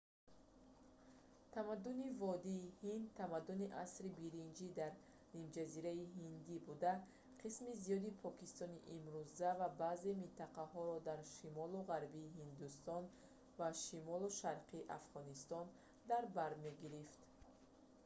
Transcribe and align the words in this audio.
тамаддуни 1.53 2.07
водии 2.21 2.71
ҳинд 2.79 3.05
тамаддуни 3.19 3.67
асри 3.83 4.09
биринҷии 4.21 4.75
дар 4.79 4.93
нимҷазираи 5.35 6.03
ҳиндӣ 6.15 6.55
буда 6.67 6.93
қисми 7.41 7.73
зиёди 7.83 8.17
покистони 8.25 8.83
имрӯза 8.95 9.49
ва 9.59 9.67
баъзе 9.81 10.11
минтақаҳоро 10.21 10.97
дар 11.09 11.19
шимолу 11.35 11.77
ғарбии 11.91 12.33
ҳиндустон 12.37 13.03
ва 13.59 13.67
шимолу 13.85 14.29
шарқи 14.41 14.85
афғонистон 14.97 15.65
дар 16.09 16.23
бар 16.37 16.51
мегирифт 16.65 17.21